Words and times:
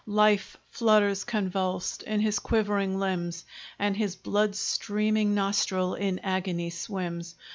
Life 0.07 0.57
flutters 0.71 1.23
convulsed 1.25 2.01
in 2.01 2.21
his 2.21 2.39
quivering 2.39 2.97
limbs, 2.97 3.45
And 3.77 3.95
his 3.95 4.15
blood 4.15 4.55
streaming 4.55 5.35
nostril 5.35 5.93
in 5.93 6.17
agony 6.23 6.71
swims. 6.71 7.35